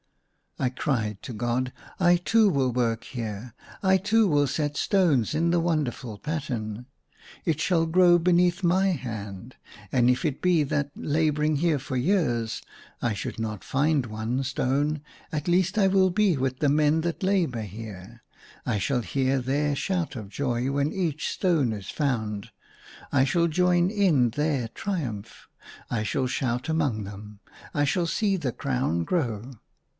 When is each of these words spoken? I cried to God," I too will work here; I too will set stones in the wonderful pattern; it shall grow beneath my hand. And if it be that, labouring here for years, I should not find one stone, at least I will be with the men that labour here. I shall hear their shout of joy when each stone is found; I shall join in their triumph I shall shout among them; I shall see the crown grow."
I 0.57 0.69
cried 0.69 1.21
to 1.23 1.33
God," 1.33 1.71
I 1.99 2.17
too 2.17 2.49
will 2.49 2.71
work 2.71 3.03
here; 3.03 3.53
I 3.81 3.97
too 3.97 4.27
will 4.27 4.47
set 4.47 4.75
stones 4.77 5.33
in 5.33 5.49
the 5.51 5.59
wonderful 5.59 6.17
pattern; 6.17 6.87
it 7.45 7.59
shall 7.59 7.85
grow 7.85 8.17
beneath 8.19 8.63
my 8.63 8.89
hand. 8.89 9.55
And 9.91 10.09
if 10.09 10.25
it 10.25 10.41
be 10.41 10.63
that, 10.63 10.91
labouring 10.95 11.57
here 11.57 11.79
for 11.79 11.97
years, 11.97 12.61
I 13.01 13.13
should 13.13 13.39
not 13.39 13.63
find 13.63 14.07
one 14.07 14.43
stone, 14.43 15.01
at 15.31 15.47
least 15.47 15.77
I 15.77 15.87
will 15.87 16.09
be 16.11 16.35
with 16.35 16.59
the 16.59 16.69
men 16.69 17.01
that 17.01 17.23
labour 17.23 17.61
here. 17.61 18.21
I 18.65 18.77
shall 18.79 19.01
hear 19.01 19.39
their 19.39 19.75
shout 19.75 20.15
of 20.15 20.29
joy 20.29 20.71
when 20.71 20.91
each 20.91 21.29
stone 21.29 21.73
is 21.73 21.89
found; 21.89 22.49
I 23.11 23.23
shall 23.23 23.47
join 23.47 23.89
in 23.89 24.31
their 24.31 24.67
triumph 24.67 25.47
I 25.91 26.01
shall 26.03 26.27
shout 26.27 26.69
among 26.69 27.03
them; 27.03 27.39
I 27.73 27.83
shall 27.85 28.07
see 28.07 28.35
the 28.35 28.51
crown 28.51 29.03
grow." 29.03 29.53